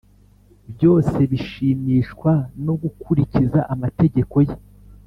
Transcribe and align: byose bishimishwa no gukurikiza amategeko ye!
byose 0.73 1.17
bishimishwa 1.31 2.31
no 2.65 2.73
gukurikiza 2.81 3.59
amategeko 3.73 4.35
ye! 4.47 4.55